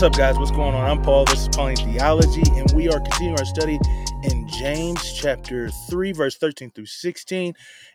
What's 0.00 0.16
up, 0.16 0.18
guys? 0.18 0.38
What's 0.38 0.50
going 0.50 0.74
on? 0.74 0.90
I'm 0.90 1.02
Paul. 1.02 1.26
This 1.26 1.42
is 1.42 1.48
Pauline 1.48 1.76
Theology, 1.76 2.42
and 2.58 2.72
we 2.72 2.88
are 2.88 3.00
continuing 3.00 3.38
our 3.38 3.44
study 3.44 3.78
in 4.22 4.48
James 4.48 5.12
chapter 5.12 5.68
3, 5.68 6.12
verse 6.12 6.38
13 6.38 6.70
through 6.70 6.86
16. 6.86 7.52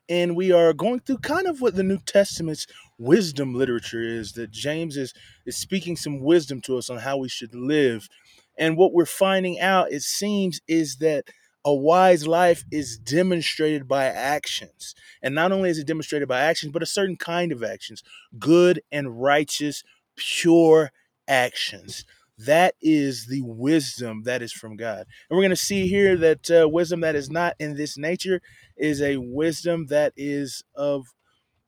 And 0.07 0.35
we 0.35 0.51
are 0.51 0.71
going 0.71 0.99
through 0.99 1.17
kind 1.17 1.47
of 1.47 1.61
what 1.61 1.73
the 1.73 1.81
New 1.81 1.97
Testament's 1.97 2.67
wisdom 2.99 3.55
literature 3.55 4.03
is, 4.03 4.33
that 4.33 4.51
James 4.51 4.97
is, 4.97 5.15
is 5.47 5.57
speaking 5.57 5.95
some 5.95 6.21
wisdom 6.21 6.61
to 6.61 6.77
us 6.77 6.91
on 6.91 6.99
how 6.99 7.17
we 7.17 7.27
should 7.27 7.55
live. 7.55 8.07
And 8.55 8.77
what 8.77 8.93
we're 8.93 9.07
finding 9.07 9.59
out, 9.59 9.91
it 9.91 10.03
seems, 10.03 10.61
is 10.67 10.97
that 10.97 11.29
a 11.65 11.73
wise 11.73 12.27
life 12.27 12.65
is 12.69 12.99
demonstrated 12.99 13.87
by 13.87 14.05
actions. 14.05 14.93
And 15.23 15.33
not 15.33 15.51
only 15.51 15.71
is 15.71 15.79
it 15.79 15.87
demonstrated 15.87 16.27
by 16.27 16.41
actions, 16.41 16.71
but 16.71 16.83
a 16.83 16.85
certain 16.85 17.17
kind 17.17 17.51
of 17.51 17.63
actions 17.63 18.03
good 18.37 18.83
and 18.91 19.19
righteous, 19.19 19.83
pure 20.15 20.91
actions. 21.27 22.05
That 22.37 22.75
is 22.81 23.27
the 23.27 23.41
wisdom 23.43 24.23
that 24.23 24.41
is 24.41 24.51
from 24.51 24.75
God. 24.75 25.05
And 25.29 25.37
we're 25.37 25.43
going 25.43 25.49
to 25.51 25.55
see 25.55 25.87
here 25.87 26.17
that 26.17 26.51
uh, 26.51 26.67
wisdom 26.67 27.01
that 27.01 27.15
is 27.15 27.29
not 27.29 27.55
in 27.59 27.75
this 27.75 27.97
nature 27.97 28.41
is 28.75 29.01
a 29.01 29.17
wisdom 29.17 29.87
that 29.87 30.11
is 30.17 30.63
of, 30.75 31.07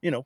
you 0.01 0.11
know, 0.11 0.25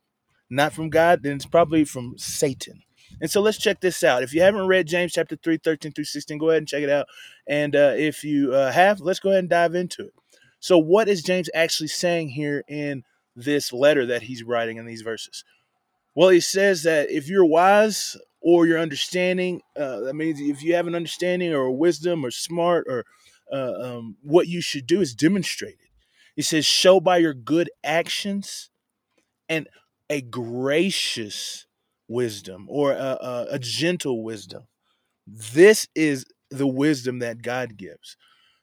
not 0.49 0.73
from 0.73 0.89
God, 0.89 1.23
then 1.23 1.35
it's 1.35 1.45
probably 1.45 1.85
from 1.85 2.15
Satan. 2.17 2.81
And 3.19 3.29
so 3.29 3.41
let's 3.41 3.57
check 3.57 3.81
this 3.81 4.03
out. 4.03 4.23
If 4.23 4.33
you 4.33 4.41
haven't 4.41 4.67
read 4.67 4.87
James 4.87 5.13
chapter 5.13 5.35
3, 5.35 5.57
13 5.57 5.91
through 5.91 6.05
16, 6.05 6.37
go 6.37 6.49
ahead 6.49 6.59
and 6.59 6.67
check 6.67 6.83
it 6.83 6.89
out. 6.89 7.07
And 7.47 7.75
uh, 7.75 7.93
if 7.95 8.23
you 8.23 8.53
uh, 8.53 8.71
have, 8.71 8.99
let's 8.99 9.19
go 9.19 9.29
ahead 9.29 9.39
and 9.39 9.49
dive 9.49 9.75
into 9.75 10.05
it. 10.05 10.13
So, 10.59 10.77
what 10.77 11.09
is 11.09 11.23
James 11.23 11.49
actually 11.53 11.87
saying 11.87 12.29
here 12.29 12.63
in 12.67 13.03
this 13.35 13.73
letter 13.73 14.05
that 14.05 14.23
he's 14.23 14.43
writing 14.43 14.77
in 14.77 14.85
these 14.85 15.01
verses? 15.01 15.43
Well, 16.13 16.29
he 16.29 16.39
says 16.39 16.83
that 16.83 17.09
if 17.09 17.29
you're 17.29 17.45
wise, 17.45 18.17
or 18.41 18.65
your 18.65 18.79
understanding. 18.79 19.61
Uh, 19.75 20.01
that 20.01 20.15
means 20.15 20.39
if 20.39 20.63
you 20.63 20.73
have 20.73 20.87
an 20.87 20.95
understanding 20.95 21.53
or 21.53 21.71
wisdom 21.71 22.25
or 22.25 22.31
smart 22.31 22.85
or 22.89 23.05
uh, 23.51 23.73
um, 23.81 24.17
what 24.23 24.47
you 24.47 24.61
should 24.61 24.87
do 24.87 25.01
is 25.01 25.13
demonstrated. 25.13 25.77
He 26.35 26.41
says, 26.41 26.65
show 26.65 26.99
by 26.99 27.17
your 27.17 27.33
good 27.33 27.69
actions 27.83 28.69
and 29.49 29.67
a 30.09 30.21
gracious 30.21 31.65
wisdom 32.07 32.67
or 32.69 32.93
a, 32.93 33.17
a, 33.21 33.47
a 33.51 33.59
gentle 33.59 34.23
wisdom. 34.23 34.63
This 35.27 35.87
is 35.93 36.25
the 36.49 36.67
wisdom 36.67 37.19
that 37.19 37.41
God 37.41 37.77
gives. 37.77 38.17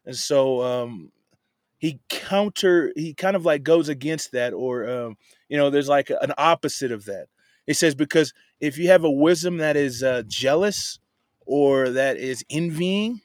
And 0.05 0.17
so 0.17 0.63
um, 0.63 1.13
he 1.79 2.01
counter, 2.09 2.93
he 2.97 3.15
kind 3.15 3.37
of 3.37 3.45
like 3.45 3.63
goes 3.63 3.89
against 3.89 4.33
that, 4.33 4.53
or, 4.53 4.89
um, 4.89 5.17
you 5.49 5.57
know, 5.57 5.71
there's 5.71 5.89
like 5.89 6.11
an 6.11 6.33
opposite 6.37 6.91
of 6.91 7.05
that. 7.05 7.27
He 7.69 7.75
says, 7.75 7.95
because 7.95 8.33
if 8.61 8.79
you 8.79 8.89
have 8.89 9.05
a 9.05 9.11
wisdom 9.11 9.59
that 9.59 9.77
is 9.77 10.03
uh, 10.03 10.23
jealous 10.27 10.99
or 11.45 11.91
that 11.91 12.17
is 12.17 12.43
envying, 12.49 13.21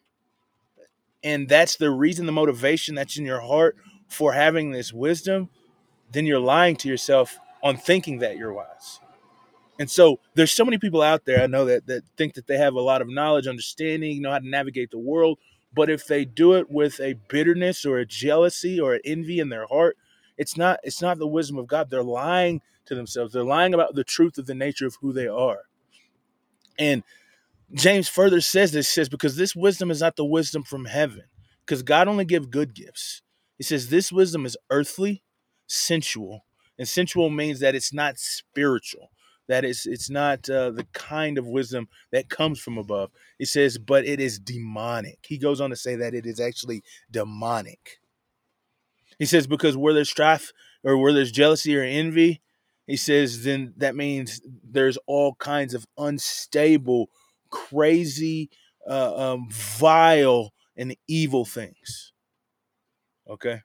and 1.23 1.47
that's 1.47 1.77
the 1.77 1.89
reason, 1.89 2.25
the 2.25 2.33
motivation 2.33 2.93
that's 2.93 3.17
in 3.17 3.25
your 3.25 3.39
heart 3.39 3.77
for 4.09 4.33
having 4.33 4.71
this 4.71 4.91
wisdom, 4.91 5.49
then 6.11 6.25
you're 6.25 6.41
lying 6.41 6.75
to 6.75 6.89
yourself 6.89 7.39
on 7.63 7.77
thinking 7.77 8.19
that 8.19 8.35
you're 8.35 8.51
wise. 8.51 8.99
And 9.79 9.89
so 9.89 10.19
there's 10.35 10.51
so 10.51 10.65
many 10.65 10.77
people 10.77 11.01
out 11.01 11.23
there 11.23 11.41
I 11.41 11.47
know 11.47 11.63
that 11.63 11.87
that 11.87 12.03
think 12.17 12.33
that 12.33 12.45
they 12.45 12.57
have 12.57 12.73
a 12.73 12.81
lot 12.81 13.01
of 13.01 13.07
knowledge, 13.07 13.47
understanding, 13.47 14.21
know 14.21 14.31
how 14.31 14.39
to 14.39 14.47
navigate 14.47 14.91
the 14.91 14.99
world, 14.99 15.39
but 15.73 15.89
if 15.89 16.05
they 16.05 16.25
do 16.25 16.53
it 16.55 16.69
with 16.69 16.99
a 16.99 17.13
bitterness 17.29 17.85
or 17.85 17.97
a 17.97 18.05
jealousy 18.05 18.77
or 18.77 18.95
an 18.95 19.01
envy 19.05 19.39
in 19.39 19.47
their 19.47 19.67
heart, 19.67 19.95
it's 20.37 20.57
not 20.57 20.79
it's 20.83 21.01
not 21.01 21.17
the 21.17 21.27
wisdom 21.27 21.57
of 21.57 21.67
God. 21.67 21.89
They're 21.89 22.03
lying 22.03 22.61
to 22.85 22.95
themselves. 22.95 23.33
They're 23.33 23.43
lying 23.43 23.73
about 23.73 23.95
the 23.95 24.03
truth 24.03 24.37
of 24.37 24.45
the 24.45 24.55
nature 24.55 24.87
of 24.87 24.97
who 25.01 25.13
they 25.13 25.27
are. 25.27 25.63
And 26.77 27.03
James 27.73 28.07
further 28.07 28.41
says 28.41 28.71
this 28.71 28.89
says 28.89 29.09
because 29.09 29.35
this 29.35 29.55
wisdom 29.55 29.91
is 29.91 30.01
not 30.01 30.15
the 30.15 30.25
wisdom 30.25 30.63
from 30.63 30.85
heaven, 30.85 31.23
because 31.65 31.83
God 31.83 32.07
only 32.07 32.25
gives 32.25 32.47
good 32.47 32.73
gifts. 32.73 33.21
He 33.57 33.63
says 33.63 33.89
this 33.89 34.11
wisdom 34.11 34.45
is 34.45 34.57
earthly, 34.69 35.23
sensual, 35.67 36.45
and 36.77 36.87
sensual 36.87 37.29
means 37.29 37.59
that 37.59 37.75
it's 37.75 37.93
not 37.93 38.19
spiritual. 38.19 39.11
That 39.47 39.65
is, 39.65 39.85
it's 39.85 40.09
not 40.09 40.49
uh, 40.49 40.71
the 40.71 40.87
kind 40.93 41.37
of 41.37 41.45
wisdom 41.47 41.89
that 42.11 42.29
comes 42.29 42.59
from 42.59 42.77
above. 42.77 43.11
He 43.37 43.45
says, 43.45 43.77
but 43.77 44.05
it 44.05 44.19
is 44.19 44.39
demonic. 44.39 45.19
He 45.27 45.37
goes 45.37 45.59
on 45.59 45.69
to 45.69 45.75
say 45.75 45.95
that 45.95 46.13
it 46.13 46.25
is 46.25 46.39
actually 46.39 46.81
demonic. 47.11 47.99
He 49.23 49.27
says, 49.27 49.47
because 49.47 49.77
where 49.77 49.93
there's 49.93 50.09
strife 50.09 50.51
or 50.83 50.97
where 50.97 51.13
there's 51.13 51.31
jealousy 51.31 51.77
or 51.77 51.81
envy, 51.81 52.41
he 52.87 52.97
says, 52.97 53.45
then 53.45 53.73
that 53.77 53.95
means 53.95 54.41
there's 54.69 54.97
all 55.07 55.35
kinds 55.35 55.73
of 55.73 55.85
unstable, 55.97 57.09
crazy, 57.49 58.49
uh, 58.85 59.15
um, 59.15 59.47
vile, 59.49 60.51
and 60.75 60.97
evil 61.07 61.45
things. 61.45 62.11
Okay. 63.29 63.61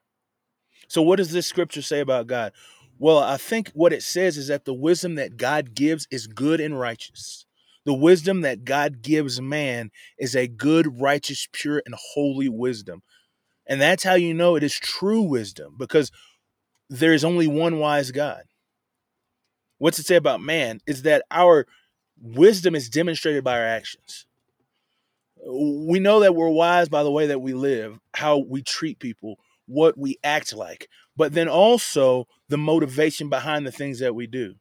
So, 0.87 1.03
what 1.03 1.17
does 1.17 1.33
this 1.33 1.49
scripture 1.49 1.83
say 1.83 1.99
about 1.99 2.29
God? 2.29 2.53
Well, 3.01 3.19
I 3.19 3.37
think 3.37 3.71
what 3.71 3.93
it 3.93 4.05
says 4.05 4.37
is 4.37 4.47
that 4.47 4.65
the 4.65 4.73
wisdom 4.73 5.17
that 5.17 5.37
God 5.37 5.75
gives 5.75 6.07
is 6.09 6.29
good 6.29 6.61
and 6.61 6.79
righteous. 6.79 7.47
The 7.85 7.95
wisdom 7.95 8.43
that 8.43 8.65
God 8.65 9.03
gives 9.03 9.41
man 9.41 9.91
is 10.21 10.37
a 10.37 10.47
good, 10.47 11.01
righteous, 11.01 11.49
pure, 11.51 11.83
and 11.85 11.97
holy 12.15 12.49
wisdom. 12.49 13.03
And 13.69 13.81
that's 13.81 14.05
how 14.05 14.15
you 14.15 14.33
know 14.33 14.57
it 14.57 14.63
is 14.63 14.75
true 14.75 15.23
wisdom 15.23 15.77
because 15.79 16.11
there 16.89 17.13
is 17.13 17.25
only 17.25 17.47
one 17.47 17.79
wise 17.79 18.11
God 18.11 18.45
what's 19.79 19.99
it 19.99 20.07
say 20.07 20.17
about 20.17 20.41
man 20.41 20.81
is 20.87 21.03
that 21.03 21.25
our 21.31 21.67
wisdom 22.21 22.75
is 22.75 22.89
demonstrated 22.89 23.43
by 23.43 23.59
our 23.59 23.67
actions. 23.67 24.27
We 25.47 26.01
know 26.01 26.21
that 26.21 26.35
we're 26.35 26.49
wise 26.51 26.89
by 26.89 27.05
the 27.05 27.13
way 27.13 27.29
that 27.29 27.41
we 27.41 27.55
live, 27.55 27.99
how 28.13 28.39
we 28.39 28.63
treat 28.63 28.99
people, 28.99 29.39
what 29.67 29.97
we 29.97 30.19
act 30.25 30.53
like, 30.53 30.89
but 31.17 31.33
then 31.33 31.49
also 31.49 32.27
the 32.49 32.59
motivation 32.59 33.29
behind 33.29 33.67
the 33.67 33.73
things 33.73 34.01
that 34.01 34.15
we 34.15 34.27
do. 34.27 34.55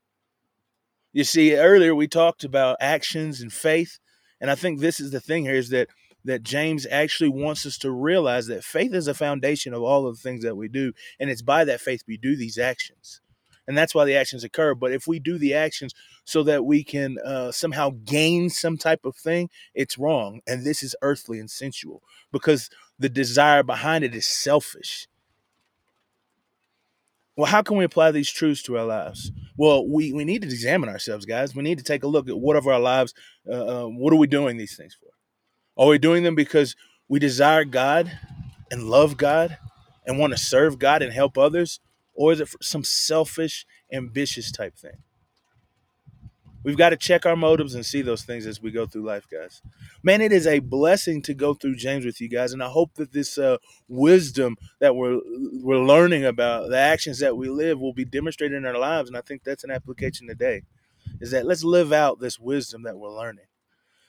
You 1.13 1.23
see, 1.23 1.55
earlier 1.55 1.95
we 1.95 2.07
talked 2.07 2.43
about 2.43 2.77
actions 2.79 3.41
and 3.41 3.51
faith, 3.51 3.97
and 4.39 4.51
I 4.51 4.55
think 4.55 4.79
this 4.79 4.99
is 4.99 5.09
the 5.09 5.19
thing 5.19 5.45
here 5.45 5.55
is 5.55 5.69
that 5.69 5.89
that 6.27 6.43
James 6.43 6.85
actually 6.89 7.29
wants 7.29 7.65
us 7.65 7.77
to 7.79 7.91
realize 7.91 8.47
that 8.47 8.63
faith 8.63 8.93
is 8.93 9.07
a 9.07 9.13
foundation 9.13 9.73
of 9.73 9.81
all 9.81 10.07
of 10.07 10.15
the 10.15 10.21
things 10.21 10.43
that 10.43 10.55
we 10.55 10.67
do, 10.67 10.93
and 11.19 11.29
it's 11.29 11.41
by 11.41 11.65
that 11.65 11.81
faith 11.81 12.03
we 12.07 12.17
do 12.17 12.35
these 12.35 12.57
actions 12.57 13.21
and 13.67 13.77
that's 13.77 13.93
why 13.93 14.05
the 14.05 14.15
actions 14.15 14.43
occur. 14.43 14.73
But 14.73 14.93
if 14.93 15.07
we 15.07 15.19
do 15.19 15.37
the 15.37 15.53
actions 15.53 15.93
so 16.23 16.41
that 16.43 16.65
we 16.65 16.83
can 16.83 17.17
uh, 17.23 17.51
somehow 17.51 17.91
gain 18.05 18.49
some 18.49 18.77
type 18.77 19.05
of 19.05 19.15
thing, 19.15 19.49
it's 19.73 19.97
wrong. 19.97 20.41
And 20.47 20.65
this 20.65 20.81
is 20.81 20.95
earthly 21.01 21.39
and 21.39 21.51
sensual 21.51 22.01
because 22.31 22.69
the 22.97 23.09
desire 23.09 23.63
behind 23.63 24.03
it 24.03 24.15
is 24.15 24.25
selfish. 24.25 25.07
Well, 27.35 27.51
how 27.51 27.61
can 27.61 27.77
we 27.77 27.83
apply 27.83 28.11
these 28.11 28.31
truths 28.31 28.63
to 28.63 28.77
our 28.77 28.85
lives? 28.85 29.31
Well, 29.57 29.87
we, 29.87 30.11
we 30.11 30.25
need 30.25 30.41
to 30.41 30.47
examine 30.47 30.89
ourselves, 30.89 31.25
guys. 31.25 31.55
We 31.55 31.61
need 31.61 31.77
to 31.77 31.83
take 31.83 32.03
a 32.03 32.07
look 32.07 32.29
at 32.29 32.39
what 32.39 32.55
of 32.55 32.65
our 32.65 32.79
lives, 32.79 33.13
uh, 33.47 33.83
uh, 33.83 33.87
what 33.87 34.11
are 34.11 34.17
we 34.17 34.27
doing 34.27 34.57
these 34.57 34.75
things 34.75 34.95
for? 34.95 35.16
Are 35.77 35.87
we 35.87 35.97
doing 35.97 36.23
them 36.23 36.35
because 36.35 36.75
we 37.07 37.19
desire 37.19 37.63
God 37.63 38.11
and 38.71 38.89
love 38.89 39.17
God 39.17 39.57
and 40.05 40.17
want 40.17 40.33
to 40.33 40.37
serve 40.37 40.79
God 40.79 41.01
and 41.01 41.13
help 41.13 41.37
others? 41.37 41.79
Or 42.13 42.33
is 42.33 42.39
it 42.39 42.49
some 42.61 42.83
selfish, 42.83 43.65
ambitious 43.91 44.51
type 44.51 44.75
thing? 44.75 45.03
We've 46.63 46.77
got 46.77 46.89
to 46.89 46.97
check 46.97 47.25
our 47.25 47.35
motives 47.35 47.75
and 47.75 47.85
see 47.85 48.01
those 48.01 48.23
things 48.23 48.45
as 48.45 48.61
we 48.61 48.71
go 48.71 48.85
through 48.85 49.05
life, 49.05 49.25
guys. 49.31 49.61
Man, 50.03 50.19
it 50.19 50.33
is 50.33 50.45
a 50.45 50.59
blessing 50.59 51.21
to 51.21 51.33
go 51.33 51.53
through 51.53 51.75
James 51.77 52.03
with 52.03 52.19
you 52.19 52.27
guys, 52.27 52.51
and 52.51 52.61
I 52.61 52.67
hope 52.67 52.95
that 52.95 53.13
this 53.13 53.37
uh, 53.37 53.57
wisdom 53.87 54.57
that 54.79 54.93
we're 54.93 55.21
we're 55.63 55.79
learning 55.79 56.25
about 56.25 56.69
the 56.69 56.77
actions 56.77 57.19
that 57.19 57.37
we 57.37 57.47
live 57.47 57.79
will 57.79 57.93
be 57.93 58.03
demonstrated 58.03 58.57
in 58.57 58.65
our 58.65 58.77
lives, 58.77 59.07
and 59.07 59.15
I 59.17 59.21
think 59.21 59.43
that's 59.43 59.63
an 59.63 59.71
application 59.71 60.27
today. 60.27 60.63
Is 61.21 61.31
that 61.31 61.45
let's 61.45 61.63
live 61.63 61.93
out 61.93 62.19
this 62.19 62.37
wisdom 62.37 62.83
that 62.83 62.97
we're 62.97 63.15
learning. 63.15 63.45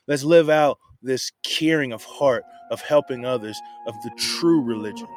Let's 0.08 0.24
live 0.24 0.50
out 0.50 0.78
this 1.02 1.30
caring 1.44 1.92
of 1.92 2.04
heart 2.04 2.44
of 2.70 2.80
helping 2.80 3.24
others 3.24 3.58
of 3.86 3.94
the 4.04 4.10
true 4.18 4.60
religion. 4.62 5.08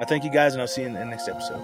I 0.00 0.04
thank 0.04 0.24
you 0.24 0.30
guys, 0.30 0.54
and 0.54 0.62
I'll 0.62 0.68
see 0.68 0.82
you 0.82 0.88
in 0.88 0.94
the 0.94 1.04
next 1.04 1.28
episode. 1.28 1.60